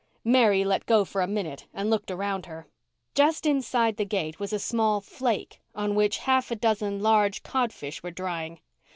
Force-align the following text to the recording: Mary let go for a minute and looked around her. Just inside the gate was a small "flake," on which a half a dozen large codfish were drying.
Mary 0.25 0.63
let 0.63 0.87
go 0.87 1.05
for 1.05 1.21
a 1.21 1.27
minute 1.27 1.67
and 1.75 1.91
looked 1.91 2.09
around 2.09 2.47
her. 2.47 2.65
Just 3.13 3.45
inside 3.45 3.97
the 3.97 4.03
gate 4.03 4.39
was 4.39 4.51
a 4.51 4.57
small 4.57 4.99
"flake," 4.99 5.61
on 5.75 5.93
which 5.93 6.17
a 6.17 6.21
half 6.21 6.49
a 6.49 6.55
dozen 6.55 7.03
large 7.03 7.43
codfish 7.43 8.01
were 8.01 8.09
drying. 8.09 8.59